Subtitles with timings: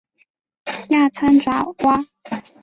[0.89, 2.03] 亚参爪哇。